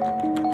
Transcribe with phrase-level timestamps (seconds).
[0.00, 0.49] Thank you.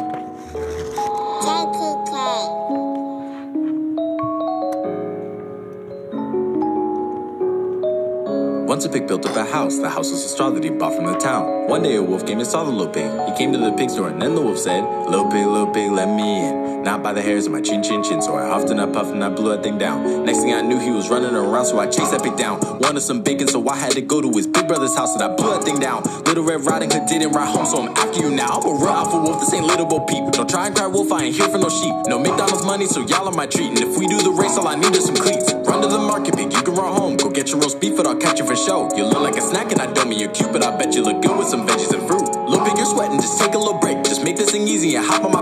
[8.77, 9.79] Once a pig built up a house.
[9.79, 11.67] The house was a straw that he bought from the town.
[11.67, 13.11] One day a wolf came and saw the little pig.
[13.27, 15.91] He came to the pig's door and then the wolf said, Little pig, little pig,
[15.93, 16.83] let me in.
[16.83, 18.21] Not by the hairs of my chin, chin, chin.
[18.21, 20.27] So I huffed and I puffed and I blew that thing down.
[20.27, 22.61] Next thing I knew, he was running around, so I chased that pig down.
[22.81, 25.35] Wanted some bacon, so I had to go to his big brother's house and I
[25.35, 26.03] blew that thing down.
[26.27, 28.61] Little Red Riding Hood didn't ride home, so I'm after you now.
[28.61, 30.33] I'm a real alpha wolf, this ain't little Bo Peep.
[30.33, 31.95] Don't try and cry wolf, I ain't here for no sheep.
[32.09, 33.71] No McDonald's money, so y'all are my treat.
[33.71, 35.51] And if we do the race, all I need is some cleats.
[35.65, 37.06] Run to the market, pig, you can run home.
[37.37, 38.89] Get your roast beef, but I'll catch you for show.
[38.97, 41.03] You look like a snack and I don't mean you're cute, but I bet you
[41.03, 42.25] look good with some veggies and fruit.
[42.49, 44.03] Little bit, you're sweating, just take a little break.
[44.05, 45.36] Just make this thing easy and hop on my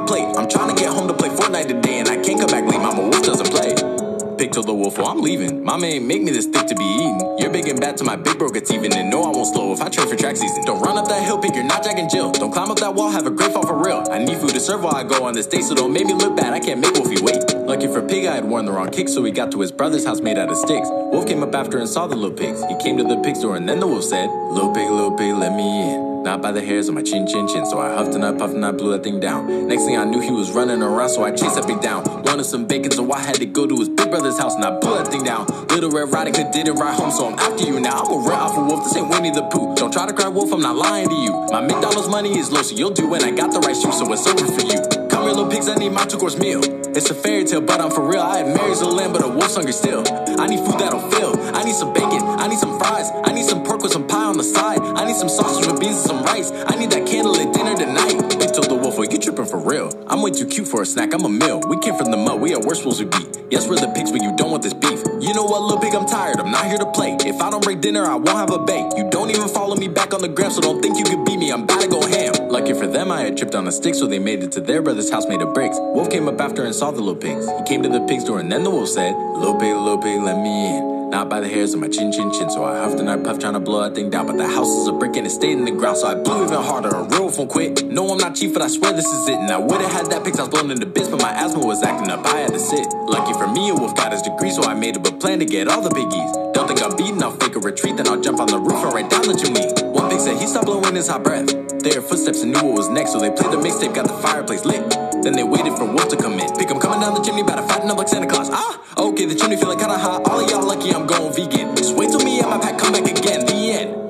[4.84, 5.64] wolf, well, I'm leaving.
[5.64, 7.38] Mama ain't make me this thick to be eaten.
[7.38, 8.92] You're big and bad to my big bro gets even.
[8.92, 10.64] And no, I won't slow if I train for track season.
[10.64, 12.32] Don't run up that hill, pig, you're not Jack and Jill.
[12.32, 14.04] Don't climb up that wall, have a great fall for real.
[14.10, 16.12] I need food to serve while I go on this day, so don't make me
[16.12, 16.52] look bad.
[16.52, 17.42] I can't make Wolfie wait.
[17.56, 20.04] Lucky for Pig, I had worn the wrong kick, so he got to his brother's
[20.04, 20.88] house made out of sticks.
[20.90, 22.62] Wolf came up after and saw the little pigs.
[22.64, 25.34] He came to the pig's door, and then the wolf said, Little pig, little pig,
[25.34, 26.13] let me in.
[26.24, 27.66] Not by the hairs of my chin, chin, chin.
[27.66, 29.68] So I huffed and I puffed and I blew that thing down.
[29.68, 32.02] Next thing I knew, he was running around, so I chased that pig down.
[32.22, 34.78] Wanted some bacon, so I had to go to his big brother's house and I
[34.78, 35.44] blew that thing down.
[35.68, 38.04] Little Red Riding Hood didn't ride home, so I'm after you now.
[38.04, 39.74] I'm a real alpha wolf, this ain't Winnie the Pooh.
[39.74, 41.32] Don't try to cry wolf, I'm not lying to you.
[41.52, 44.10] My McDonald's money is low, so you'll do when I got the right shoe, so
[44.10, 44.80] it's over for you.
[45.10, 46.83] Come here, little pigs, I need my two course meal.
[46.96, 48.20] It's a fairy tale, but I'm for real.
[48.20, 50.04] I had Mary's a lamb, but a wolf's hungry still.
[50.38, 51.34] I need food that'll fill.
[51.52, 52.22] I need some bacon.
[52.22, 53.10] I need some fries.
[53.24, 54.78] I need some pork with some pie on the side.
[54.80, 56.52] I need some sausage with beans and some rice.
[56.52, 58.38] I need that candlelit dinner tonight.
[58.38, 59.90] They told the wolf, well, you tripping for real.
[60.06, 61.12] I'm way too cute for a snack.
[61.14, 61.60] I'm a meal.
[61.68, 62.40] We came from the mud.
[62.40, 63.33] We are worse wolves we beat.
[63.50, 65.02] Yes, we're the pigs, but you don't want this beef.
[65.20, 66.40] You know what, little pig, I'm tired.
[66.40, 67.16] I'm not here to play.
[67.20, 68.96] If I don't break dinner, I won't have a bake.
[68.96, 71.38] You don't even follow me back on the gram, so don't think you can beat
[71.38, 71.52] me.
[71.52, 72.32] I'm about to go ham.
[72.48, 74.80] Lucky for them, I had tripped on a stick, so they made it to their
[74.82, 75.76] brother's house made of bricks.
[75.78, 77.46] Wolf came up after and saw the little pigs.
[77.46, 80.20] He came to the pig's door, and then the wolf said, Little pig, little pig,
[80.22, 80.93] let me in.
[81.10, 82.50] Not by the hairs of my chin, chin, chin.
[82.50, 84.26] So I huffed and I puffed, trying to blow that thing down.
[84.26, 85.98] But the house is a brick and it stayed in the ground.
[85.98, 86.88] So I blew even harder.
[86.88, 87.84] A real won't quit.
[87.84, 89.36] No, I'm not cheap, but I swear this is it.
[89.36, 92.10] And I would've had that pig's house blown into bits, but my asthma was acting
[92.10, 92.24] up.
[92.26, 92.86] I had to sit.
[93.06, 95.44] Lucky for me, a wolf got his degree, so I made up a plan to
[95.44, 96.54] get all the biggies.
[96.54, 98.94] Don't think I'm beaten, I'll fake a retreat, then I'll jump on the roof and
[98.94, 99.66] right down the chimney.
[99.90, 101.50] One pig said he stopped blowing his hot breath.
[101.84, 104.64] Heard footsteps and knew what was next, so they played the mixtape, got the fireplace
[104.64, 105.13] lit.
[105.24, 106.54] Then they waited for Wolf to come in.
[106.58, 108.50] Pick him coming down the chimney, about to fatten up like Santa Claus.
[108.52, 110.28] Ah, okay, the chimney feeling kinda hot.
[110.28, 111.74] All of y'all lucky I'm going vegan.
[111.76, 113.46] Just wait till me and my pack come back again.
[113.46, 114.04] The end.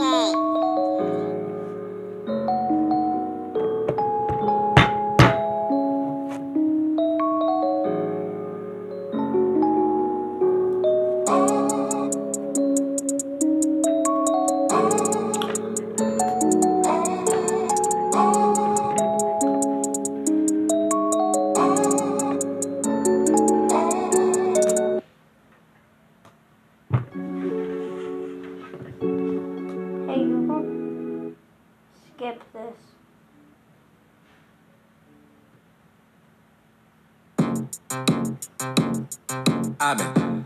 [0.00, 0.49] Hey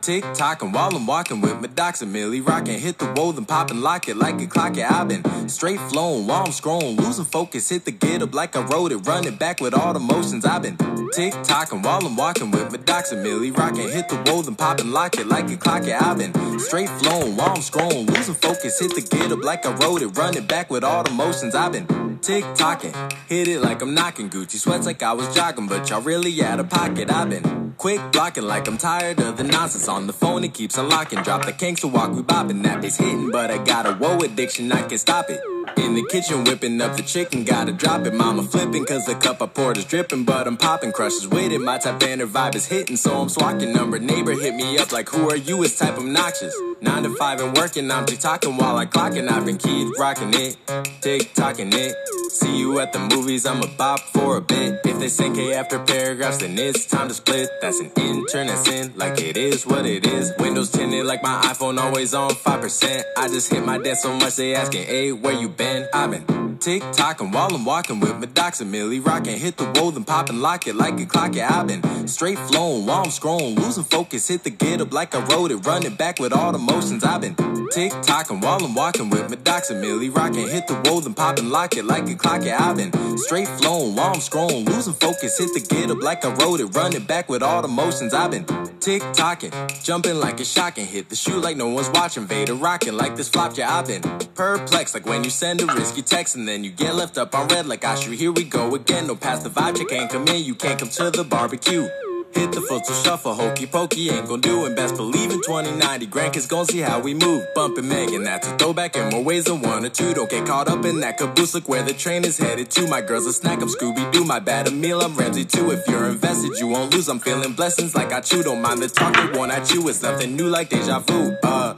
[0.04, 2.78] tick tocking while I'm walking with my docs and Millie rocking.
[2.78, 4.76] Hit the wall and pop and lock it like a clock.
[4.76, 7.70] Yeah, I've been straight flowing while I'm scrolling, losing focus.
[7.70, 10.44] Hit the get up like I wrote it, run it back with all the motions.
[10.44, 10.76] I've been
[11.12, 13.88] tick tocking while I'm walking with my docs and Millie rocking.
[13.88, 15.86] Hit the wall and pop and lock it like a clock.
[15.86, 18.78] Yeah, I've been straight flowing while I'm scrolling, losing focus.
[18.78, 21.54] Hit the get up like I wrote it, run it back with all the motions.
[21.54, 22.92] I've been tick tocking,
[23.26, 24.28] hit it like I'm knocking.
[24.28, 27.10] Gucci sweats like I was jogging, but y'all really out of pocket.
[27.10, 30.44] I've been quick blocking like I'm tired of the nonsense on the phone.
[30.44, 31.22] It keeps unlocking.
[31.22, 32.62] Drop the kinks to walk, we bopping.
[32.62, 34.72] That bass hitting, but I got a woe addiction.
[34.72, 35.53] I can stop it.
[35.76, 38.14] In the kitchen, whipping up the chicken, gotta drop it.
[38.14, 41.60] Mama flipping, cause the cup I poured is dripping, but I'm popping crushes with it.
[41.60, 43.72] My type banner vibe is hitting, so I'm swatting.
[43.72, 45.62] Number neighbor hit me up like, who are you?
[45.62, 46.54] It's type obnoxious.
[46.80, 49.28] Nine to five and working, I'm tick talking while I clocking.
[49.30, 50.56] I've been kid rocking it,
[51.00, 51.94] tick tocking it.
[52.30, 54.80] See you at the movies, I'm a bop for a bit.
[54.84, 57.48] If they sing K after paragraphs, then it's time to split.
[57.62, 60.32] That's an internet sin, like it is what it is.
[60.38, 63.02] Windows tinted like my iPhone, always on 5%.
[63.16, 66.82] I just hit my desk so much they asking, hey, where you I've been tick
[66.92, 69.38] tocking while I'm walking with my docs and Millie rocking.
[69.38, 71.34] Hit the wall and pop and lock it like a clock.
[71.34, 74.28] Yeah, I've been straight flowing while I'm scrolling, losing focus.
[74.28, 77.04] Hit the get up like I wrote it, run it back with all the motions.
[77.04, 77.36] I've been
[77.70, 80.48] tick tocking while I'm walking with my docs and Millie rocking.
[80.48, 82.42] Hit the wall and pop and lock it like a clock.
[82.44, 85.38] Yeah, I've been straight flowing while I'm scrolling, losing focus.
[85.38, 88.12] Hit the get up like I wrote it, run it back with all the motions.
[88.14, 88.46] I've been
[88.80, 89.52] tick tocking,
[89.82, 93.28] jumping like a shocking, hit the shoe like no one's watching, Vader rocking like this
[93.28, 94.02] flop yeah I've been
[94.34, 97.46] perplexed like when you send a risky text and then you get left up on
[97.48, 100.26] red like I should here we go again, no pass the vibe, you can't come
[100.26, 101.86] in, you can't come to the barbecue.
[102.32, 104.74] Hit the foot to shuffle, hokey pokey ain't gon' do it.
[104.74, 107.46] Best believe in 2090, grandkids gon' see how we move.
[107.54, 110.14] Bumpin' Megan, that's a throwback in more ways than one or two.
[110.14, 112.88] Don't get caught up in that caboose, look where the train is headed to.
[112.88, 114.24] My girl's a snack, I'm Scooby Doo.
[114.24, 115.70] My bad a meal, I'm Ramsey too.
[115.72, 117.10] If you're invested, you won't lose.
[117.10, 118.42] I'm feeling blessings like I chew.
[118.42, 119.86] Don't mind the talk, the one I chew.
[119.90, 121.36] It's nothing new like deja vu.
[121.44, 121.74] Uh,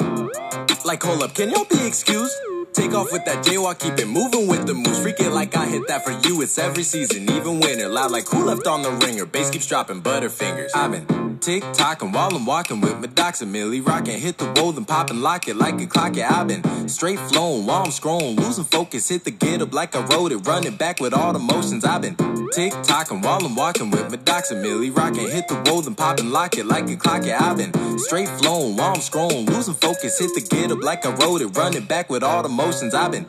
[0.84, 2.32] like hold up, can y'all be excused?
[2.76, 5.00] Take off with that jaywalk, keep it moving with the moves.
[5.00, 6.42] Freak it like I hit that for you.
[6.42, 7.88] It's every season, even winter.
[7.88, 9.24] Loud like who left on the ringer.
[9.24, 10.72] Bass keeps dropping butterfingers.
[10.74, 14.18] I've been tick tocking while I'm walking with my docs and Millie rocking.
[14.18, 16.16] Hit the roll and pop and lock it like a clock.
[16.16, 19.08] Yeah, I've been straight flowing while I'm scrolling, losing focus.
[19.08, 21.84] Hit the get up like I wrote it, running back with all the motions.
[21.84, 22.16] I've been
[22.50, 25.30] tick tocking while I'm walking with my docs and Millie rocking.
[25.30, 27.24] Hit the roll and pop and lock it like a clock.
[27.24, 30.18] Yeah, I've been straight flowing while I'm scrolling, losing focus.
[30.18, 32.92] Hit the get up like I wrote it, running back with all the motions.
[32.92, 33.24] I've been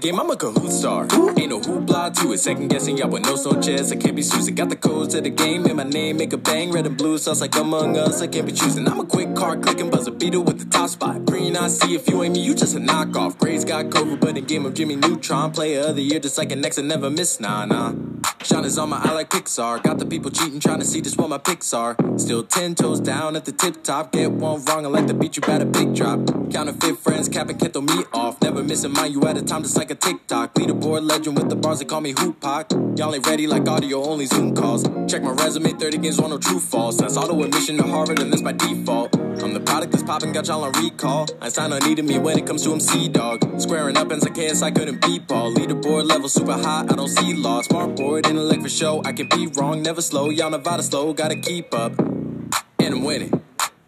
[0.00, 1.02] game, I'm a Kahoot star.
[1.38, 2.38] Ain't no hoopla to it.
[2.38, 3.92] Second guessing y'all with no no chess.
[3.92, 4.54] I can't be choosing.
[4.54, 6.16] Got the codes to the game in my name.
[6.16, 6.72] Make a bang.
[6.72, 8.22] Red and blue sauce like Among Us.
[8.22, 8.88] I can't be choosing.
[8.88, 11.24] I'm a quick card clicking buzzer beater with the top spot.
[11.26, 13.38] Green, I see if you ain't me, you just a knockoff.
[13.38, 15.52] Grades got COVID, but in game of Jimmy Neutron.
[15.52, 17.38] Player of the year, just like an next and never miss.
[17.38, 17.92] Nah, nah.
[18.50, 19.82] Is on my eye like Pixar.
[19.82, 21.96] Got the people cheating, trying to see just what my picks are.
[22.18, 24.12] Still ten toes down at the tip top.
[24.12, 26.20] Get one wrong, I like to beat you a big drop.
[26.50, 28.42] Counterfeit friends, cap capping keto me off.
[28.42, 30.54] Never missing mine, you at a time just like a TikTok.
[30.54, 32.42] Leaderboard legend with the bars, they call me Hoop.
[32.42, 34.82] Y'all ain't ready like audio, only Zoom calls.
[35.10, 36.98] Check my resume, 30 games, on no true false.
[36.98, 39.16] That's auto admission to Harvard, and that's by default.
[39.42, 41.26] I'm the product that's popping, got y'all on recall.
[41.40, 43.58] Einstein on needed me when it comes to MC dog.
[43.58, 45.52] Squaring up and KS, I couldn't beat ball.
[45.52, 47.66] Leaderboard level super high, I don't see loss.
[47.66, 49.02] Smart board, intellect for show.
[49.04, 50.30] I can be wrong, never slow.
[50.30, 51.98] Y'all Nevada slow, gotta keep up.
[51.98, 53.32] And I'm winning.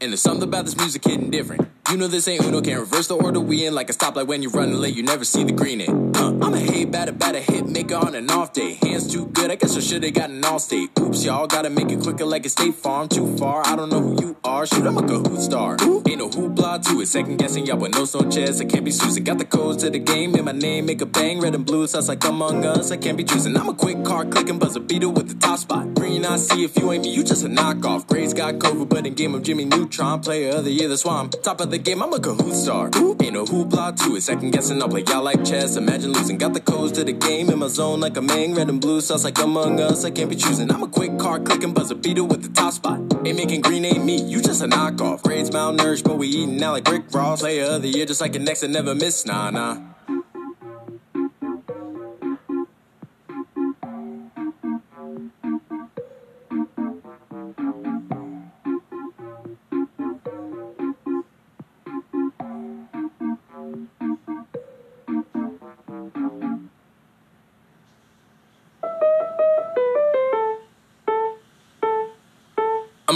[0.00, 1.68] And there's something about this music hitting different.
[1.92, 4.40] You know this ain't Uno, can't reverse the order we in like a stoplight when
[4.40, 6.14] you're running late, you never see the green in.
[6.14, 8.78] Huh, I'm a hey batter, batter hit maker on an off day.
[8.80, 10.88] Hands too good, I guess I should've got an all state.
[10.98, 13.10] Oops, y'all gotta make it quicker like a state farm.
[13.10, 14.64] Too far, I don't know who you are.
[14.64, 15.72] Shoot, I'm a Kahoot star.
[16.08, 18.62] Ain't no hoopla to it, second guessing y'all with no no chess.
[18.62, 21.06] I can't be choosing, got the codes to the game in my name, make a
[21.06, 21.40] bang.
[21.40, 23.54] Red and blue sauce like Among Us, I can't be choosing.
[23.54, 25.92] I'm a quick card clicking buzzer beater with the top spot.
[25.92, 28.06] Green, I see if you ain't me, you just a knockoff.
[28.06, 31.28] Grades got COVID, but in game of Jimmy Neutron, player of the year, that's why
[31.42, 32.02] top of the game.
[32.02, 32.86] I'm a Kahoot star.
[33.22, 35.76] Ain't no hoopla to it, second guessing, I'll play y'all like chess.
[35.76, 38.54] Imagine losing, got the codes to the game in my zone like a mang.
[38.54, 40.70] Red and blue sauce like Among Us, I can't be choosing.
[40.70, 43.00] I'm a quick card clicking buzzer beater with the top spot.
[43.24, 45.22] Ain't making green, ain't me, you just a knockoff.
[45.22, 47.40] Grades malnourished, but we eating now like Rick Ross.
[47.40, 49.91] Player of the year, just like a next and never miss, nah, nah.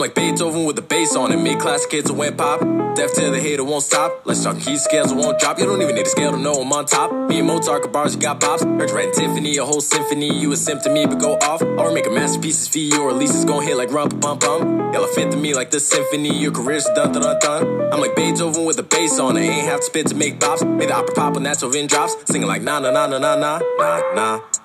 [0.07, 1.37] Like Beethoven with the bass on it.
[1.37, 2.61] Mid class kids who went pop.
[2.95, 4.23] Deaf to the hater won't stop.
[4.25, 5.59] Let's talk key scales it won't drop.
[5.59, 7.11] You don't even need a scale to know I'm on top.
[7.29, 8.63] Me and Mozart got bars, you got pops.
[8.63, 10.39] Heard you Tiffany, a whole symphony.
[10.39, 11.61] You a me, but go off.
[11.61, 14.39] Or make a masterpiece for you, or at least it's gonna hit like rump bum
[14.39, 14.93] bum.
[14.95, 16.39] Y'all fit to me like the symphony.
[16.39, 17.93] Your career's done dun dun.
[17.93, 19.41] I'm like Beethoven with the bass on it.
[19.41, 20.63] Ain't have to spit to make bops.
[20.79, 22.15] Made the opera pop when over in drops.
[22.27, 24.56] Singing like na na na na na na na na.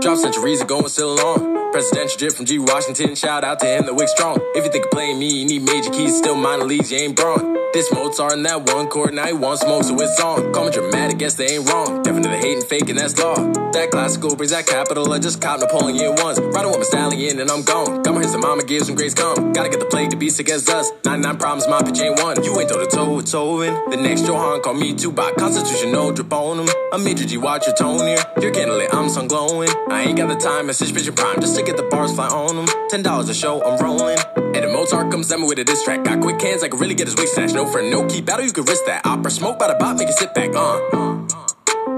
[0.00, 1.72] Drop centuries ago and still on.
[1.72, 2.58] Presidential drip from G.
[2.58, 3.14] Washington.
[3.14, 4.38] Shout out to him, the wick strong.
[4.54, 6.18] If you think of playing me, you need major keys.
[6.18, 7.56] Still minor leagues, you ain't brawn.
[7.72, 10.52] This Mozart in that one chord, now he wants smoke, so it's on.
[10.52, 12.02] Call me dramatic, guess they ain't wrong.
[12.02, 13.34] Definitely hating, faking, that's law.
[13.72, 15.10] That classical brings that capital.
[15.10, 16.38] I just caught Napoleon once.
[16.38, 18.02] Riding with my stallion and I'm gone.
[18.02, 19.54] Got my hits mama gives some grace come.
[19.54, 20.90] Gotta get the plague to be sick as us.
[21.06, 22.44] 99 problems, my pitch ain't one.
[22.44, 23.90] You ain't toe to toe with Tovin.
[23.90, 25.36] The next Johan call me Tupac.
[25.36, 26.68] Constitution, no drip on him.
[26.92, 28.22] I'm Major G, watch your tone here.
[28.42, 29.71] You're candlelit, I'm sun glowing.
[29.90, 31.40] I ain't got the time, message vision prime.
[31.40, 32.66] Just to get the bars fly on them.
[32.88, 34.18] Ten dollars a show, I'm rolling.
[34.36, 36.04] And the Mozart comes at me with a diss track.
[36.04, 37.54] Got quick hands, I can really get his wig snatched.
[37.54, 39.06] No friend, no key battle, you can risk that.
[39.06, 40.50] Opera smoke by the bot, make it sit back.
[40.54, 40.80] Uh.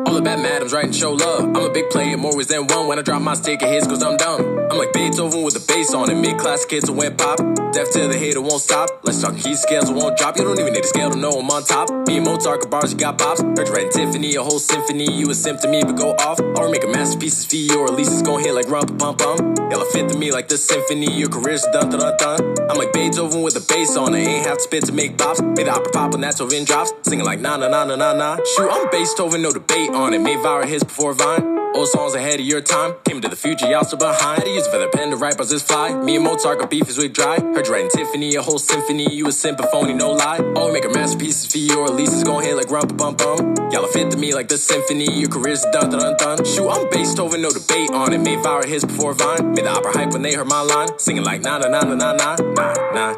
[0.06, 1.44] All bad madams writing show love.
[1.44, 2.86] I'm a big player, more ways than one.
[2.86, 4.40] When I drop my stick, it hits cause I'm dumb.
[4.70, 6.14] I'm like Beethoven with the bass on it.
[6.14, 7.40] Mid class kids who went pop.
[7.74, 8.88] Deaf to the hater won't stop.
[9.02, 10.36] Let's talk key scales, won't drop.
[10.36, 11.90] You don't even need a scale to know I'm on top.
[12.06, 13.42] Me and Mozart bars, you got pops.
[13.42, 15.10] Heard you Tiffany, a whole symphony.
[15.12, 16.38] You a to me, but go off.
[16.38, 19.16] Or make a masterpiece for you, or at least it's gon' hit like rump pum
[19.16, 19.56] pum.
[19.72, 21.12] Y'all fit to me like the symphony.
[21.18, 22.54] Your career's done, dun dun.
[22.70, 24.18] I'm like Beethoven with a bass on it.
[24.18, 25.42] Ain't have to spit to make pops.
[25.42, 26.92] Made the opera pop when that's over in drops.
[27.02, 28.36] Singing like na na na na na na.
[28.54, 30.20] Shoot, I'm Beethoven, no debate on it.
[30.20, 31.54] Made viral hits before Vine.
[31.74, 32.94] Old songs ahead of your time.
[33.04, 34.44] Came to the future, y'all still behind.
[34.44, 35.92] I use it for the pen to write bars this fly.
[35.92, 37.40] Me and Mozart got beef is wig dry.
[37.40, 39.14] Heard bridge writing Tiffany, a whole symphony.
[39.14, 40.38] You a symphony, no lie.
[40.56, 43.16] Oh, make a masterpiece for you, or at least it's gonna hit like rump bum
[43.16, 43.54] bum.
[43.70, 45.10] Y'all fit to me like the symphony.
[45.12, 46.44] Your career's done dun done.
[46.44, 48.18] Shoot, I'm based over no debate on it.
[48.18, 49.52] Made viral hits before Vine.
[49.52, 50.98] Made the opera hype when they heard my line.
[50.98, 53.16] Singing like na na na na na na na.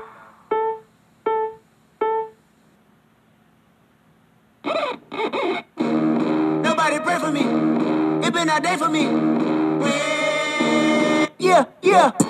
[6.63, 8.27] Nobody pray for me.
[8.27, 9.05] It been a day for me.
[11.39, 12.26] Yeah, yeah.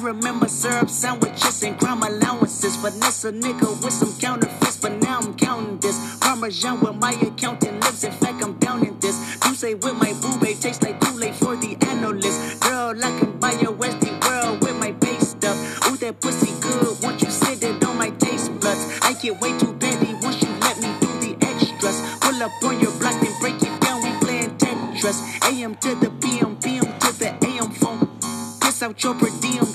[0.00, 2.76] Remember syrup sandwiches and crime allowances.
[2.76, 6.16] Finesse a nigga with some counterfeits, but now I'm counting this.
[6.18, 8.04] Parmesan with my accountant lips.
[8.04, 9.16] In fact, I'm down in this.
[9.44, 12.60] You say with my boo babe tastes like too late for the analyst.
[12.60, 15.56] Girl, I can buy your Westie world with my base stuff.
[15.88, 17.02] Ooh, that pussy good.
[17.02, 20.48] Once you sit it on my taste buds, I get way too petty once you
[20.60, 22.00] let me do the extras.
[22.20, 24.02] Pull up on your block and break it down.
[24.02, 25.18] We playing Tetris.
[25.44, 28.08] AM to the PM, PM to the AM phone.
[28.60, 29.66] Piss out your per diem,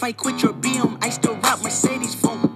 [0.00, 2.50] If I quit your BM, I still rock Mercedes funk.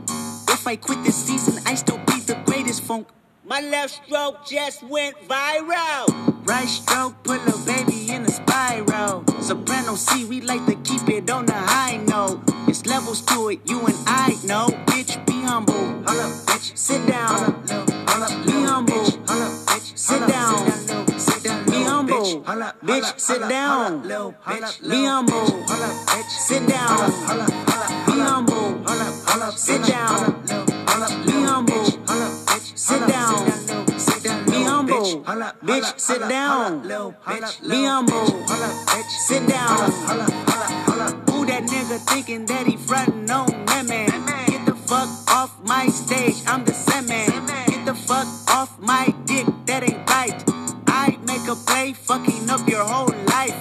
[0.48, 3.06] If I quit this season, I still be the greatest funk.
[3.44, 6.06] My left stroke just went viral.
[6.46, 9.26] Right stroke put a baby in a spiral.
[9.42, 12.40] Soprano C, we like to keep it on the high note.
[12.66, 14.68] It's levels to it, you and I know.
[14.86, 15.74] Bitch, be humble.
[15.74, 16.74] Hold up, bitch.
[16.78, 17.28] Sit down.
[17.28, 19.04] Hold up, hold up, be humble.
[19.04, 19.98] Hold up, bitch.
[19.98, 20.73] Sit down.
[22.42, 22.72] Humble.
[22.84, 24.02] Bitch, sit down.
[24.02, 25.46] Be humble.
[25.46, 27.10] Bitch, sit down.
[28.06, 28.84] Be humble.
[29.56, 30.42] Sit down.
[31.26, 31.84] Be humble.
[31.84, 33.46] Bitch, sit down.
[34.46, 35.24] Be humble.
[35.64, 36.82] Bitch, sit down.
[37.68, 38.26] Be humble.
[39.26, 39.90] Sit down.
[41.30, 44.46] Who that nigga thinking that he frontin' on me, man?
[44.46, 47.46] Get the fuck off my stage, I'm the same man.
[47.66, 50.53] Get the fuck off my dick, that ain't right.
[51.46, 53.54] A play, fucking up your whole life.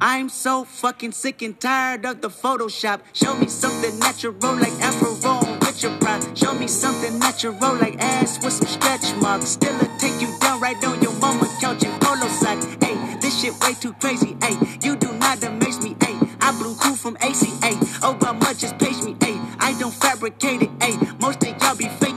[0.00, 3.00] I'm so fucking sick and tired of the Photoshop.
[3.12, 5.14] Show me something natural like Afro
[5.60, 6.36] with your pride.
[6.36, 9.50] Show me something natural like ass with some stretch marks.
[9.50, 12.66] Still a take you down right on your mama couch in polo socks.
[12.82, 14.36] Hey, this shit way too crazy.
[14.42, 15.96] Hey, you do not amaze me.
[16.00, 17.72] Hey, I blew cool from ACA.
[18.02, 19.16] Obama just page me.
[19.20, 20.70] Hey, I don't fabricate it.
[20.82, 22.07] Hey, most of y'all be faking.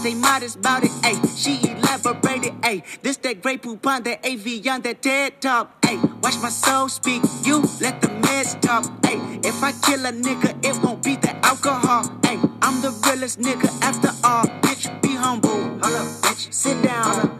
[0.00, 0.90] Stay modest about it.
[1.04, 2.54] Hey, she elaborated.
[2.64, 5.84] Hey, this that great poop on that AV on that TED talk.
[5.84, 7.20] Hey, watch my soul speak.
[7.44, 8.86] You let the meds talk.
[9.04, 12.04] Hey, if I kill a nigga, it won't be the alcohol.
[12.24, 14.44] Hey, I'm the realest nigga after all.
[14.62, 15.50] Bitch, be humble.
[15.50, 16.50] Hold up, bitch.
[16.50, 17.36] Sit down.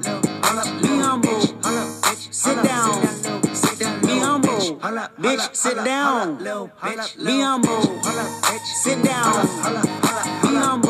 [0.82, 1.40] Be humble.
[2.30, 3.00] Sit down.
[4.02, 4.60] Be humble.
[5.16, 6.36] Bitch, sit down.
[6.36, 8.02] Be humble.
[8.82, 9.46] Sit down.
[10.42, 10.89] Be humble.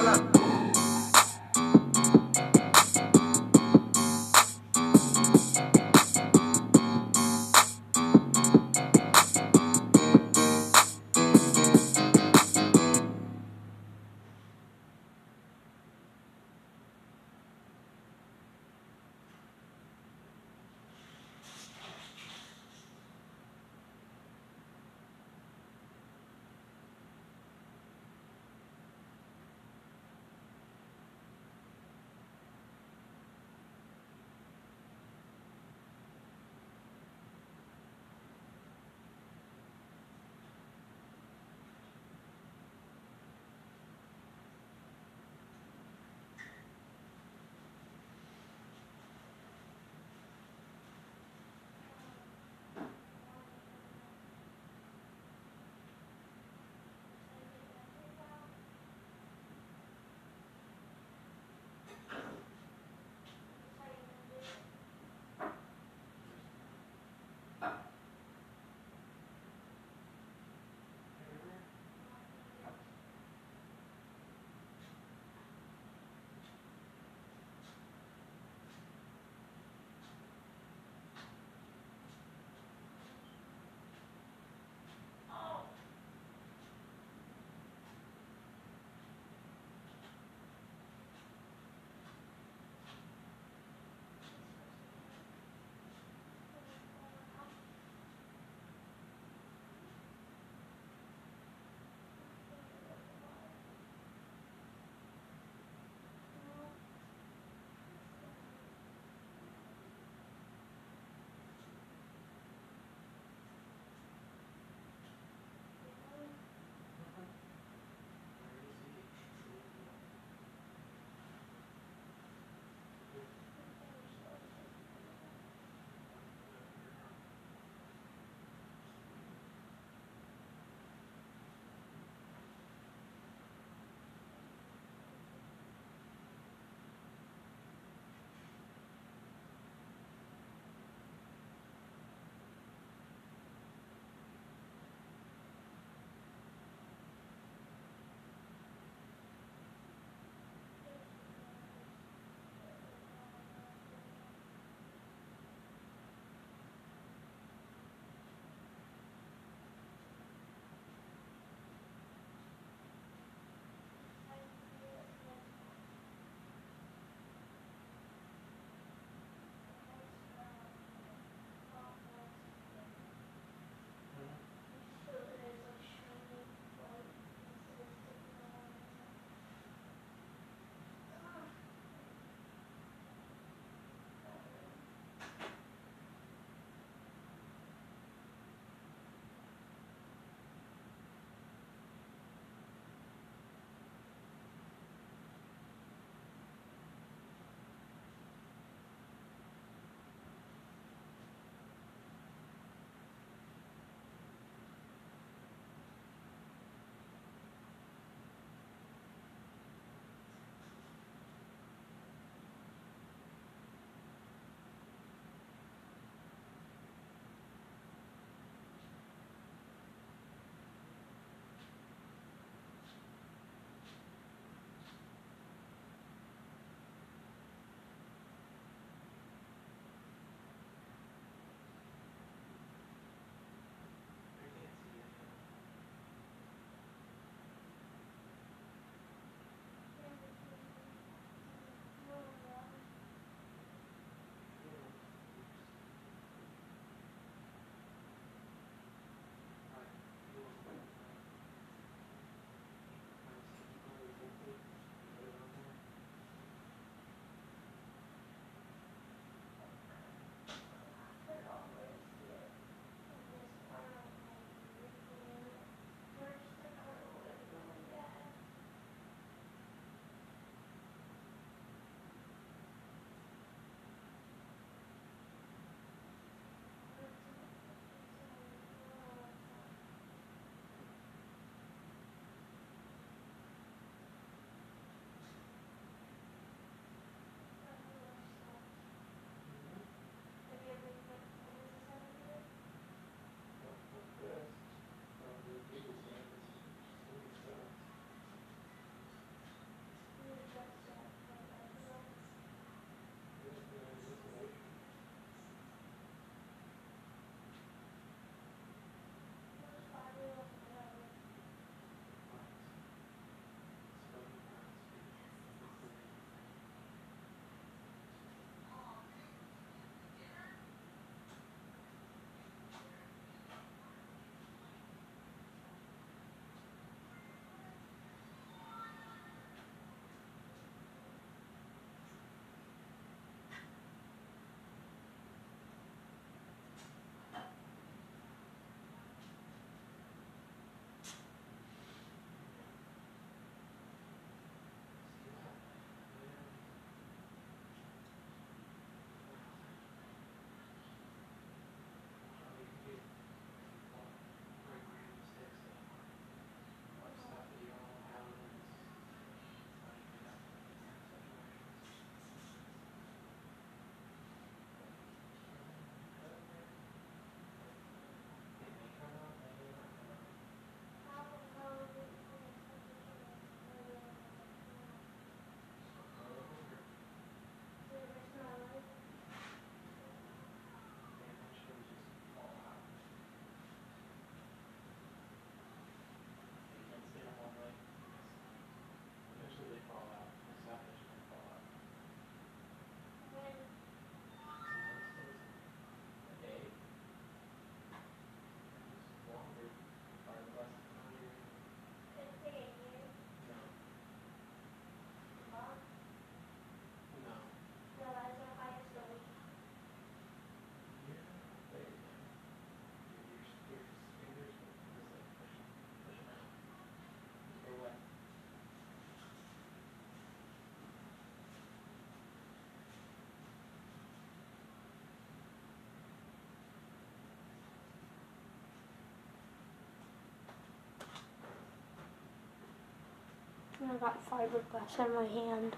[433.83, 435.75] I got fiberglass on my hand.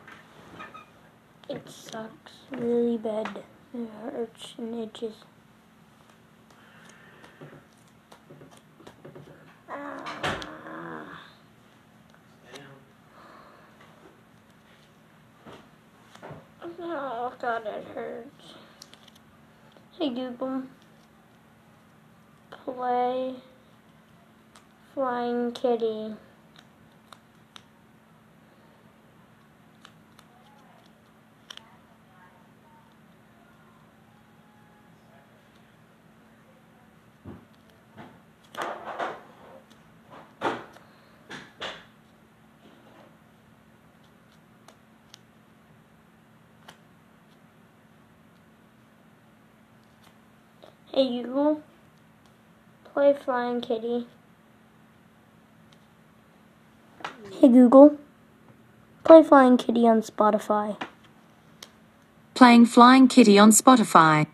[1.50, 3.44] It sucks really bad.
[3.74, 5.16] It hurts and itches.
[9.70, 11.22] Ah.
[16.86, 18.56] Oh god, it hurts.
[19.98, 20.64] Hey Google,
[22.52, 23.36] play
[24.94, 26.16] Flying Kitty.
[51.04, 51.62] Hey Google,
[52.94, 54.08] play Flying Kitty.
[57.30, 57.98] Hey Google,
[59.04, 60.82] play Flying Kitty on Spotify.
[62.36, 64.28] Playing Flying Kitty on Spotify.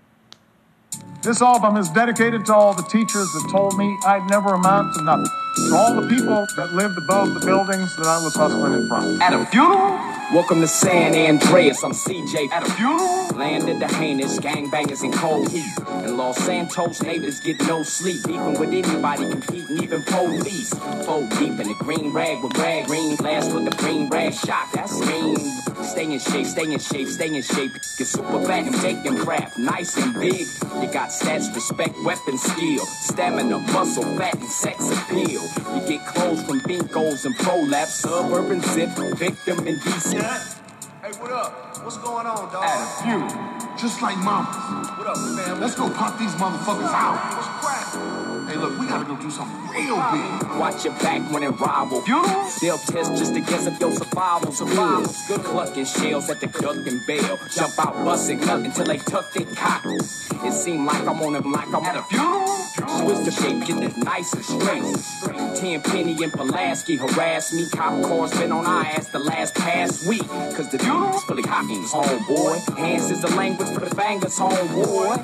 [1.23, 5.01] This album is dedicated to all the teachers that told me I'd never amount to
[5.01, 5.25] nothing.
[5.69, 9.19] To all the people that lived above the buildings that I was hustling in front.
[9.23, 10.18] At a funeral?
[10.31, 11.83] Welcome to San Andreas.
[11.83, 12.51] I'm CJ.
[12.51, 13.29] At a funeral?
[13.29, 15.65] Landed the heinous gangbangers in cold heat.
[16.05, 18.21] In Los Santos, neighbors get no sleep.
[18.29, 20.71] Even with anybody competing, even police.
[21.05, 24.71] Four deep in the green rag with rag green glass with the green rag shot.
[24.71, 25.35] That's mean.
[25.83, 27.73] Stay in shape, stay in shape, stay in shape.
[27.73, 29.57] Get super fat and make them crap.
[29.57, 30.45] Nice and big.
[30.81, 32.85] You got stats, respect, weapon, skill.
[32.85, 35.41] Stamina, muscle, fat, and sex appeal.
[35.75, 37.95] You get clothes from Binkos and prolapse.
[37.95, 40.23] Suburban zip, victim and decent.
[40.23, 41.83] Hey, what up?
[41.83, 42.63] What's going on, dog?
[42.63, 43.68] At a funeral.
[43.79, 44.89] Just like mamas.
[44.97, 45.61] What up, fam?
[45.61, 48.49] Let's go pop these motherfuckers out.
[48.49, 50.59] Hey, look, we gotta go do something real big.
[50.59, 52.01] Watch your back when it rival.
[52.49, 55.13] Still test just to guess if your survival survival.
[55.29, 57.39] Good clucking shells at the duck and bell.
[57.55, 59.85] Jump out busting nothing until they tuck their cock.
[59.85, 62.47] It seem like I'm on them like I'm at a funeral.
[62.47, 65.55] Switch the shape, get it nice and straight.
[65.55, 67.69] Ten Penny and Pulaski harass me.
[67.69, 70.27] Cop cars been on our ass the last past week.
[70.55, 72.77] Cause the funeral's fully hockey's homeboy.
[72.77, 75.17] Hands is the language for the bangers, homeboy.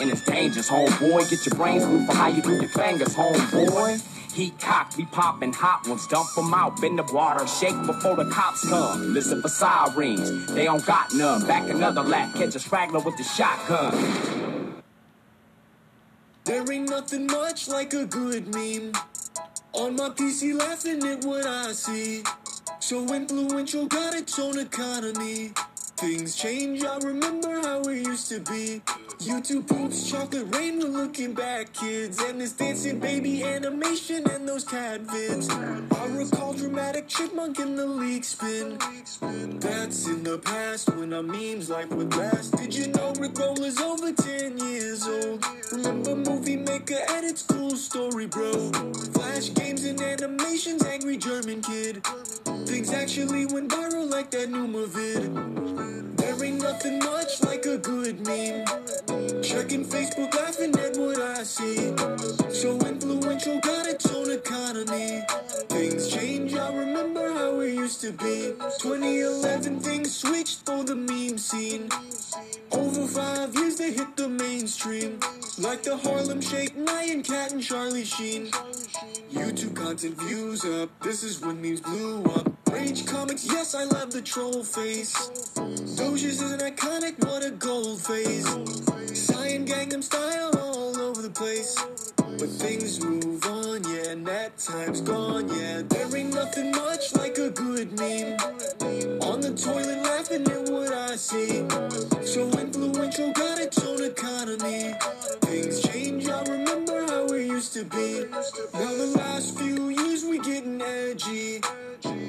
[0.00, 1.28] And it's dangerous, homeboy.
[1.30, 4.00] Get your brains moved for how you do your fingers, homeboy.
[4.32, 8.26] Heat cocked, we poppin' hot ones, dump 'em out, bend the water, shake before the
[8.30, 9.12] cops come.
[9.12, 11.44] Listen for sirens, they don't got none.
[11.46, 13.92] Back another lap, catch a straggler with the shotgun.
[16.44, 18.92] There ain't nothing much like a good meme.
[19.72, 22.22] On my PC, laughing at what I see.
[22.80, 25.52] So influential, got its own economy.
[25.98, 28.80] Things change, I remember how it used to be.
[29.18, 32.22] YouTube poops, chocolate rain, we're looking back, kids.
[32.22, 35.50] And this dancing baby animation and those cat vids.
[35.50, 38.78] I recall dramatic chipmunk in the leak spin.
[39.58, 42.56] That's in the past when our memes life would last.
[42.56, 45.44] Did you know Rick Roll is over 10 years old?
[45.72, 48.70] Remember Movie Maker and its cool story, bro.
[49.14, 52.06] Flash games and animations, angry German kid.
[52.66, 55.87] Things actually went viral like that new vid.
[56.16, 58.64] There ain't nothing much like a good meme.
[59.42, 61.94] Checking Facebook, laughing at what I see.
[62.52, 65.22] So influential, got its own economy.
[65.68, 68.52] Things change, I remember how it used to be.
[68.80, 71.88] 2011, things switched for the meme scene.
[72.72, 75.20] Over five years, they hit the mainstream.
[75.58, 78.46] Like the Harlem Shake, Nyan Cat, and Charlie Sheen.
[79.32, 82.48] YouTube content views up, this is when memes blew up.
[82.70, 85.14] Rage comics, yes, I love the troll face.
[85.80, 88.46] Doges is an iconic, what a gold phase.
[89.16, 91.76] Cyan Gangnam style all over the place.
[92.16, 95.82] But things move on, yeah, and that time's gone, yeah.
[95.82, 98.38] There ain't nothing much like a good meme.
[99.22, 101.64] On the toilet laughing at what I see.
[102.26, 104.94] So influential, got its own economy.
[105.42, 108.24] Things change, I remember how it used to be.
[108.74, 111.60] Now the last few years we getting edgy.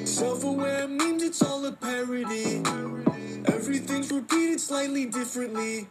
[0.06, 2.62] Self-aware memes, it's all a parody.
[3.54, 5.88] Everything's repeated slightly differently.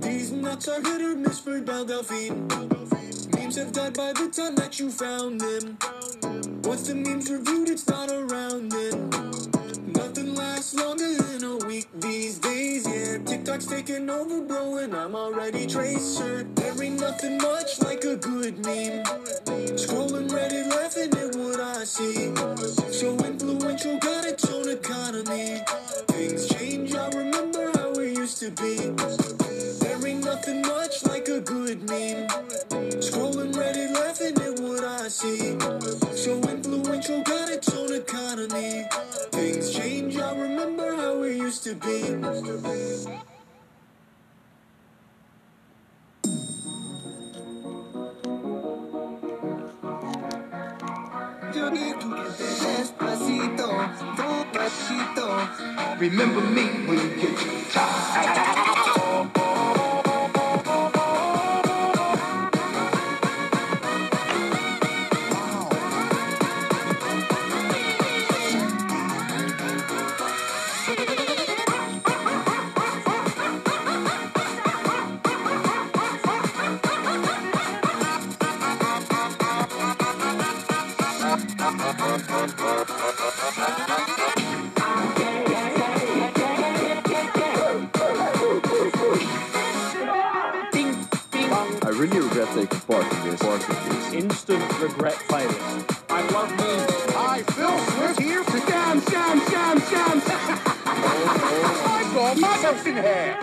[0.00, 2.48] These nuts are hit or miss for Belle Delphine.
[3.36, 5.78] Memes have died by the time that you found them.
[6.64, 9.10] Once the memes reviewed, it's not around then.
[9.92, 13.18] Nothing lasts longer than a week these days, yeah.
[13.24, 16.44] TikTok's taking over, bro, and I'm already tracer.
[16.54, 19.04] There ain't nothing much like a good meme.
[19.76, 22.34] Scrolling Reddit, laughing at what I see.
[22.92, 25.60] So influential, got its own economy.
[26.22, 28.76] Things change, I remember how it used to be.
[28.76, 32.28] There ain't nothing much like a good meme.
[33.02, 35.58] Scrolling Reddit, laughing at what I see.
[36.14, 38.84] So influential, got its own economy.
[39.32, 42.02] Things change, I remember how we used to be.
[51.52, 51.72] Get
[53.48, 53.68] despacito,
[54.16, 55.98] despacito.
[55.98, 59.41] Remember me when you get tired.
[92.02, 93.40] really regret taking part in this.
[93.40, 94.12] Part in this.
[94.12, 95.84] Instant regret failing.
[96.10, 96.72] I love me.
[97.16, 100.22] I Phil good here to jam, jam, jam, jam.
[100.84, 103.38] I got my in here.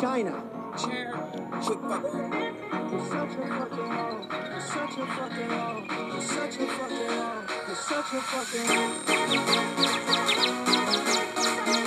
[0.00, 0.42] China.
[0.78, 1.12] Chair.
[1.64, 2.32] Quick button.
[2.90, 4.22] You're such a fucking hoe.
[4.50, 5.82] You're such a fucking hoe.
[6.12, 7.42] You're such a fucking hoe.
[7.66, 8.92] You're such a fucking hoe.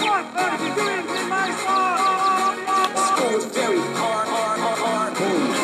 [0.05, 0.23] What?
[0.35, 2.16] Are you doing in my song?
[3.45, 5.13] Very hard, hard, hard, hard.
[5.17, 5.57] Boom.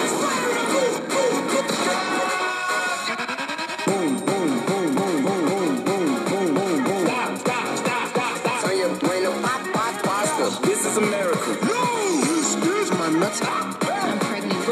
[14.19, 14.63] Pregnant.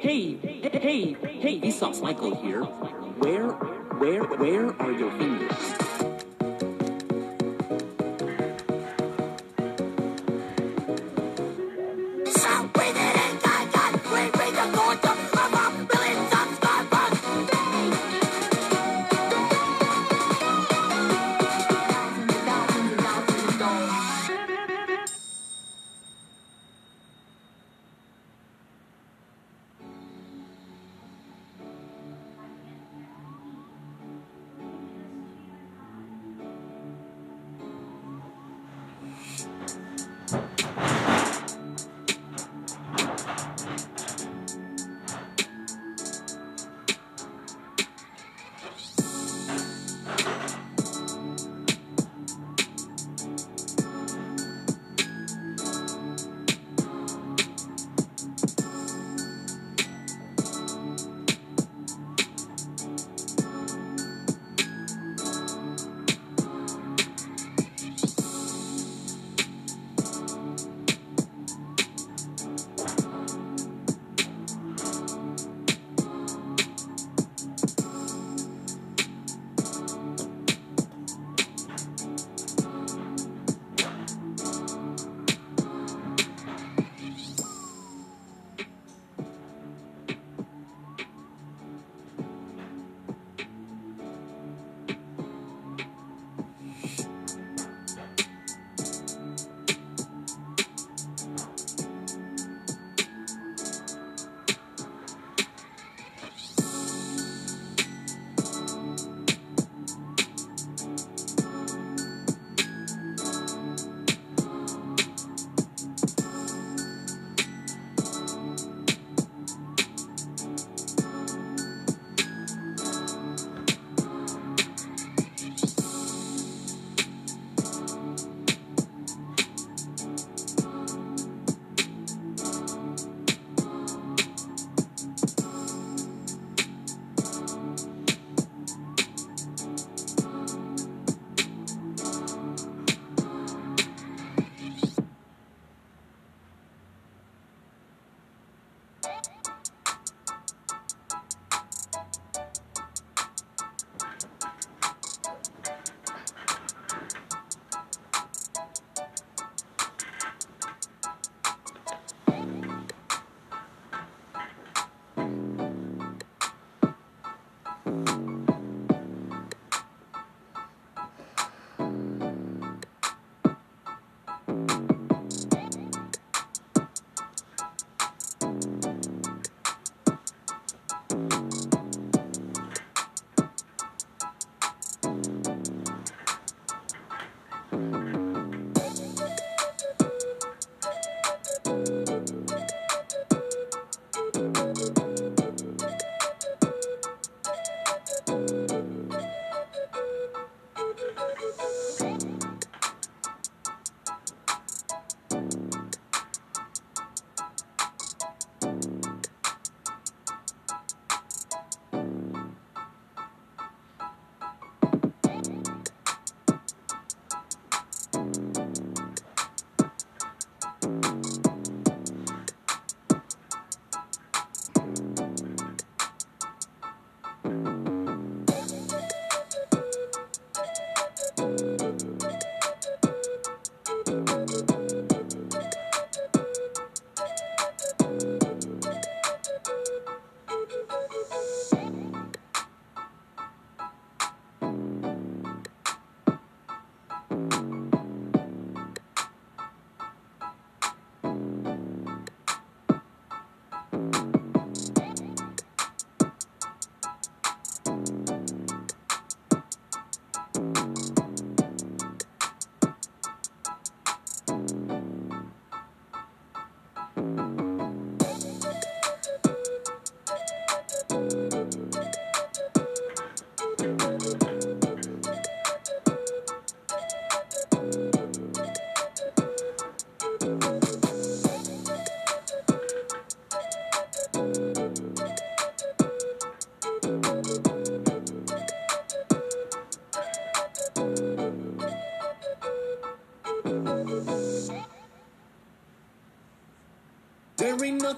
[0.00, 0.36] Hey,
[0.72, 2.62] hey, hey, Vsauce Michael here.
[2.62, 3.48] Where,
[3.98, 5.47] where, where are your fingers?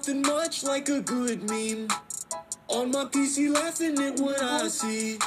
[0.01, 1.87] Nothing much like a good meme.
[2.69, 5.19] On my PC laughing at what I see.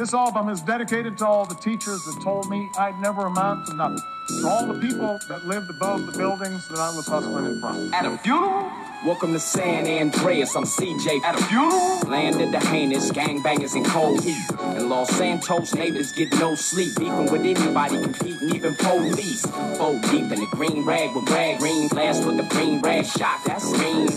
[0.00, 3.74] This album is dedicated to all the teachers that told me I'd never amount to
[3.74, 3.98] nothing.
[4.28, 7.92] To all the people that lived above the buildings that I was hustling in front.
[7.92, 8.72] At a funeral?
[9.04, 11.22] Welcome to San Andreas, I'm CJ.
[11.22, 12.00] At a funeral?
[12.08, 14.42] Landed the heinous gangbangers in cold heat.
[14.78, 16.98] In Los Santos, neighbors get no sleep.
[16.98, 19.44] Even with anybody, competing, even police.
[19.76, 21.58] Four deep in the green rag with rag.
[21.58, 23.44] Green glass with the green rag shot.
[23.44, 24.08] That's green.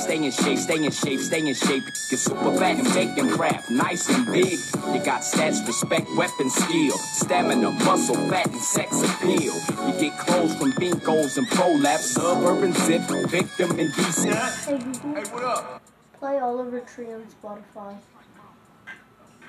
[0.00, 1.84] Stay in shape, stay in shape, stay in shape.
[1.84, 4.58] Get super fat and bacon crap, nice and big.
[4.94, 6.96] You got stats, respect, weapon, skill.
[6.96, 9.54] Stamina, muscle, fat, and sex appeal.
[9.86, 12.14] You get clothes from Bincos and ProLaps.
[12.16, 14.34] Suburban zip, victim and decent.
[14.34, 14.78] Hey
[15.14, 15.82] Hey, what up?
[16.18, 17.96] Play Oliver Tree on Spotify.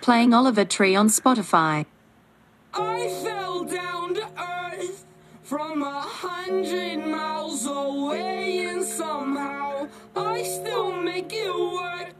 [0.02, 1.86] Playing Oliver Tree on Spotify.
[2.74, 5.06] I fell down to earth
[5.52, 9.86] from a hundred miles away, and somehow
[10.16, 12.16] I still make it work.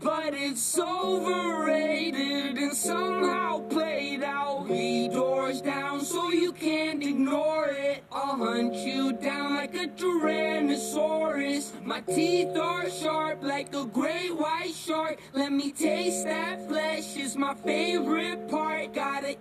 [0.00, 4.66] But it's overrated and somehow played out.
[4.66, 8.02] The doors down so you can't ignore it.
[8.10, 11.84] I'll hunt you down like a Tyrannosaurus.
[11.84, 15.20] My teeth are sharp like a great white shark.
[15.34, 18.92] Let me taste that flesh, is my favorite part.
[18.92, 19.36] Got an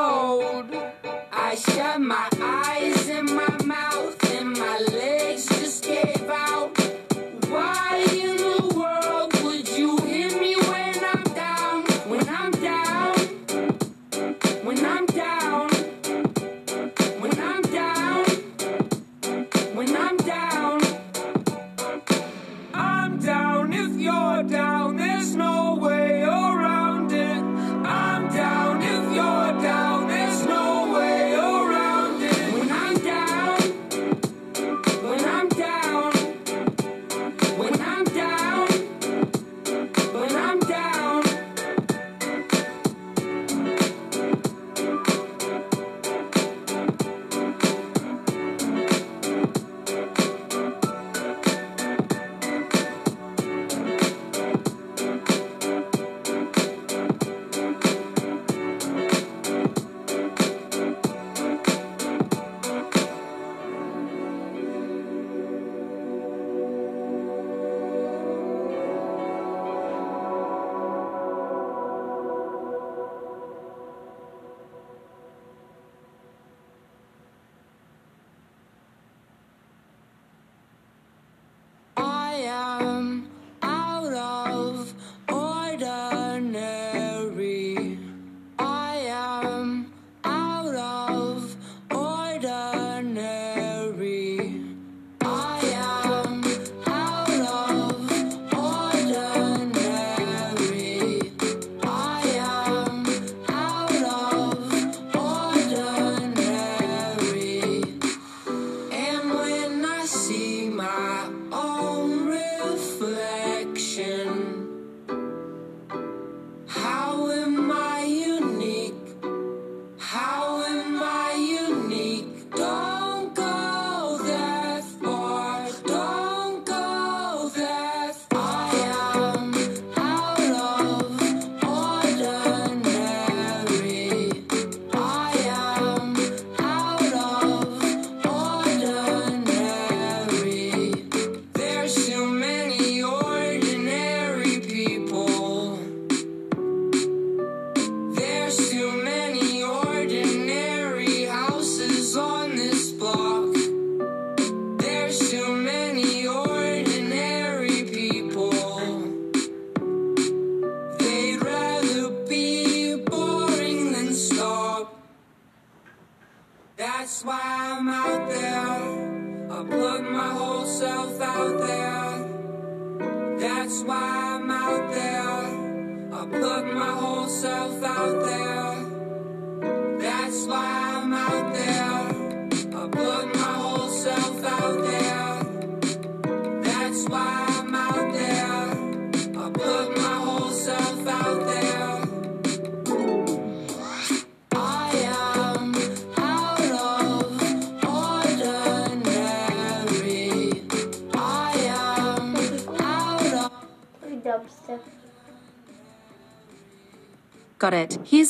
[0.00, 0.66] road,
[1.32, 2.29] I shut my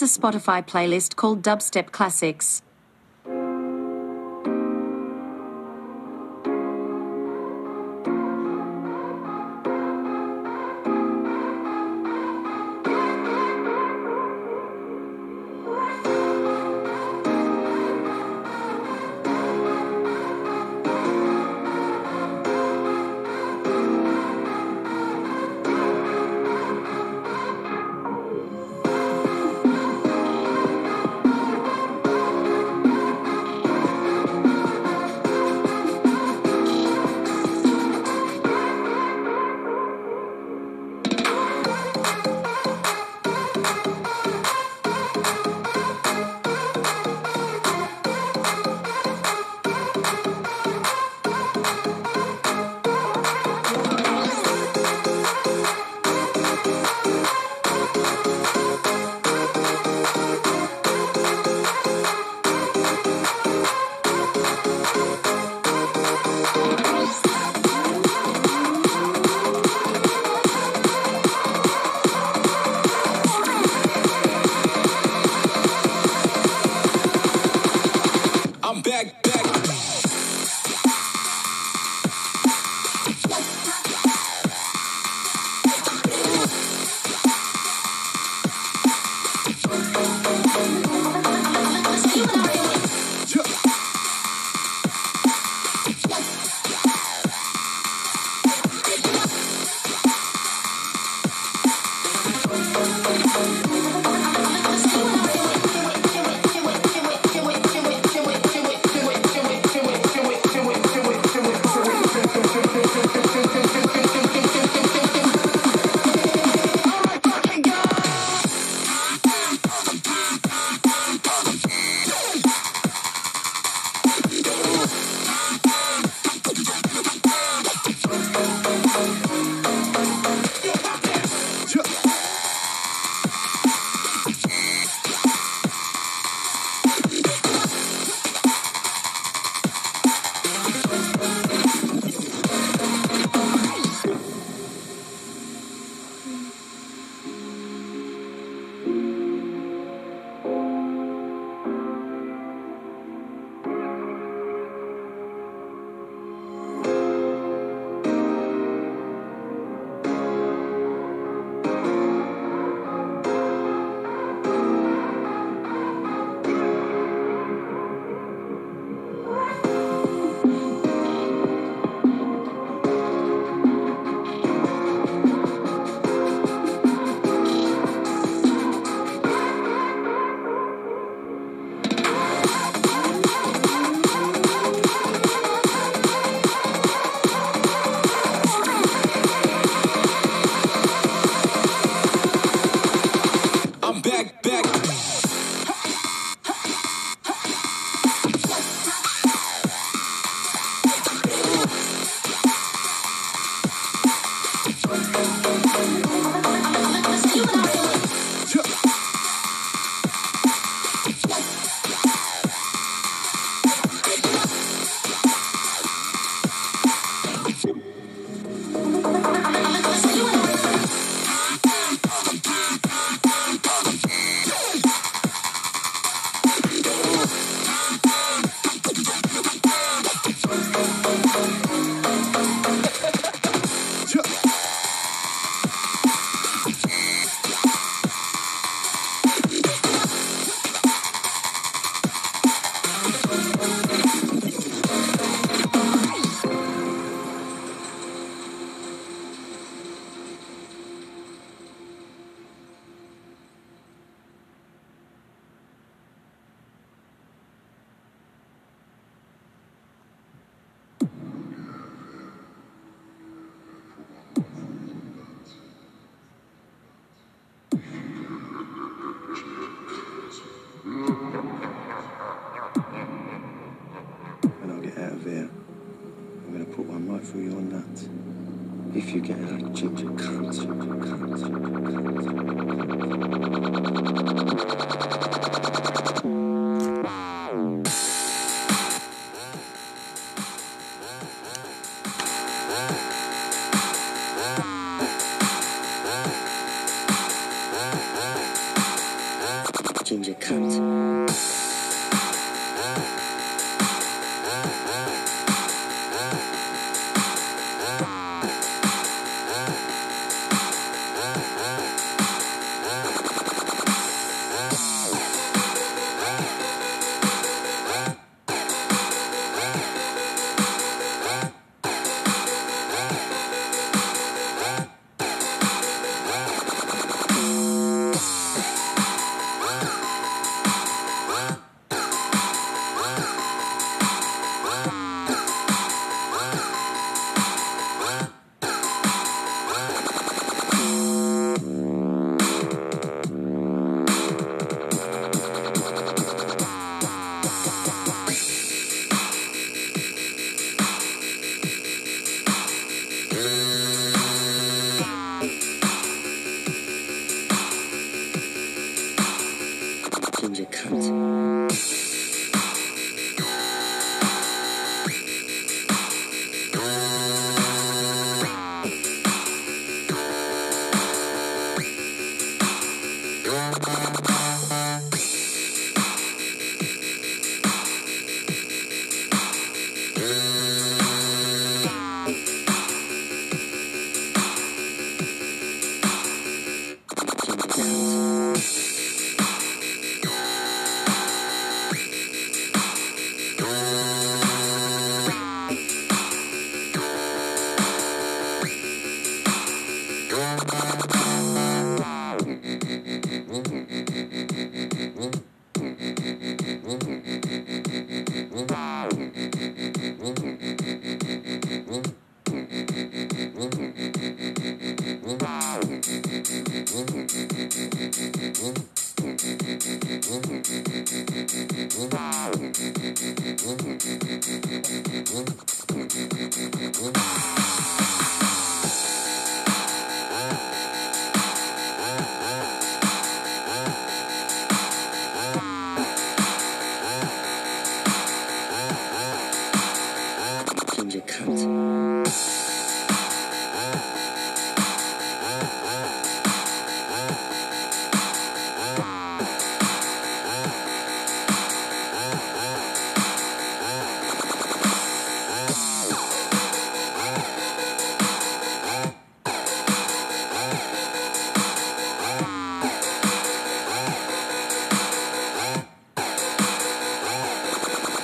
[0.03, 2.62] is a Spotify playlist called Dubstep Classics.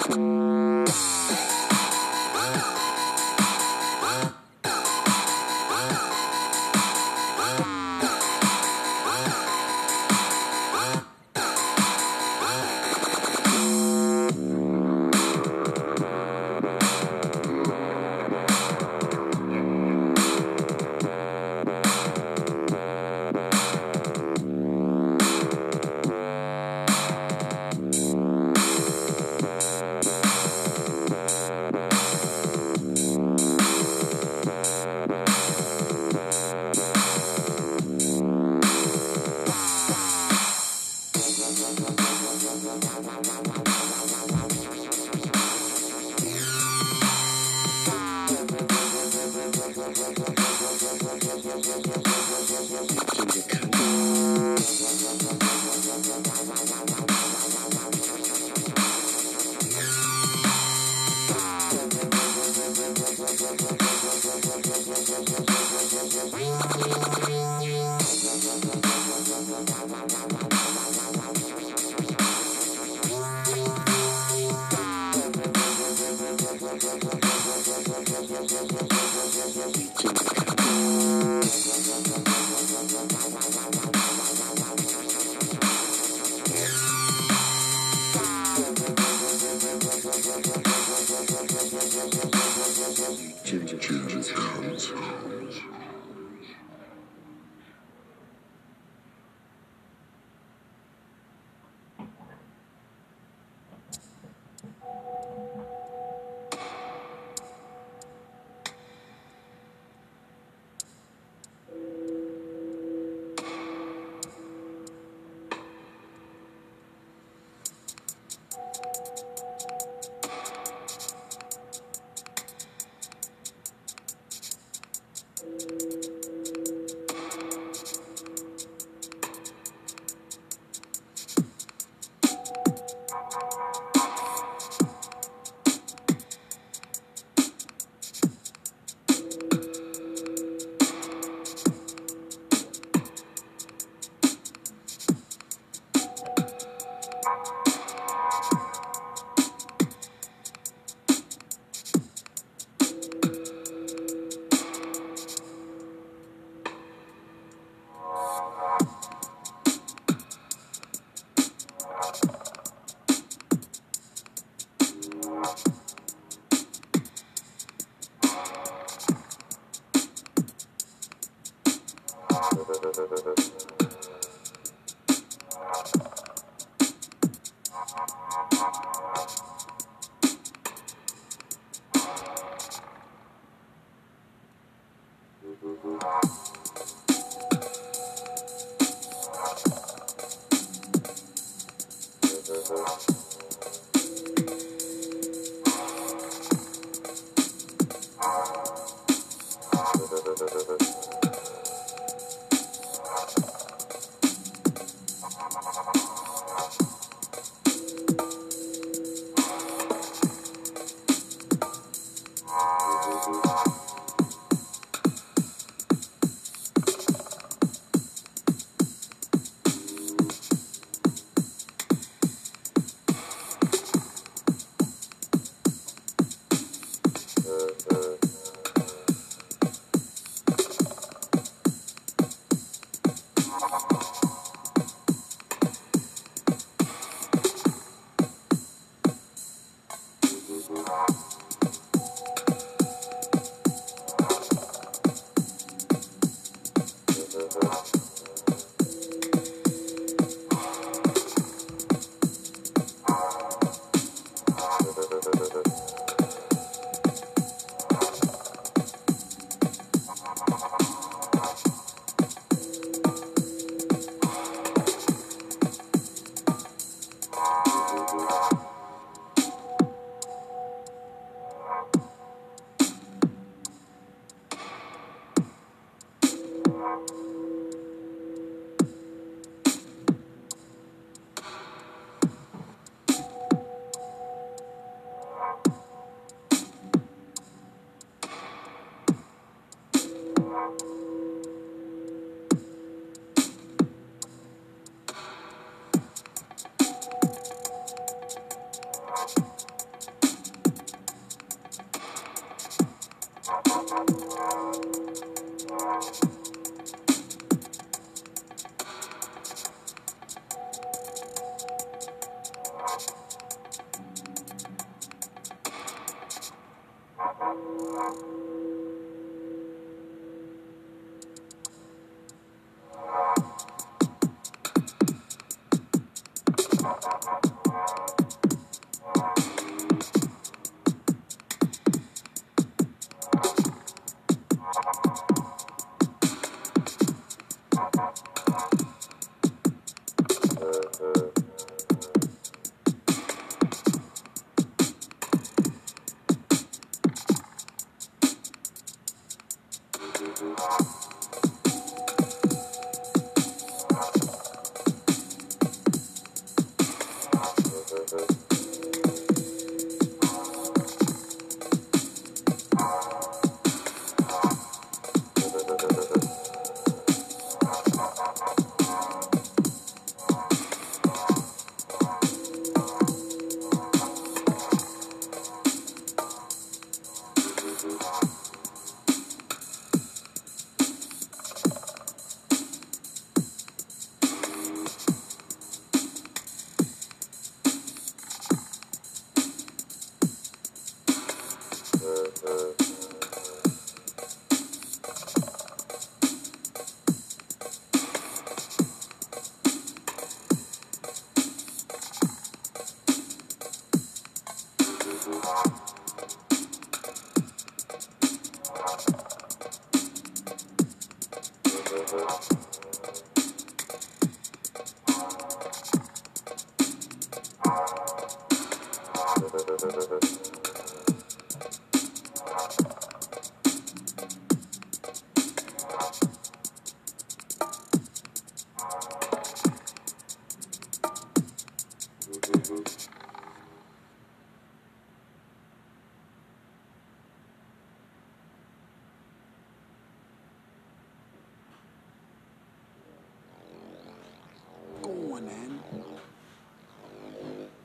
[0.09, 0.56] うん。